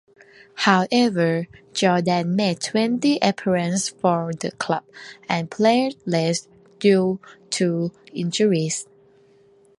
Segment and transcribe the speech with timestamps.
[0.55, 4.83] However, Jordan made twenty-appearance for the club
[5.29, 6.47] and played less
[6.79, 7.19] due
[7.51, 8.87] to injuries.